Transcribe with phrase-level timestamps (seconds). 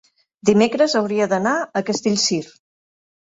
[0.49, 2.41] dimecres hauria d'anar a Castellcir.